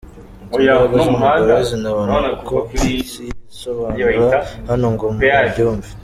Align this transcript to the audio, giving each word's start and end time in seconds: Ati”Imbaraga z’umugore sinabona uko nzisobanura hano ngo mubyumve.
Ati”Imbaraga 0.45 0.95
z’umugore 1.03 1.53
sinabona 1.69 2.13
uko 2.35 2.55
nzisobanura 2.71 4.37
hano 4.69 4.87
ngo 4.93 5.05
mubyumve. 5.15 5.89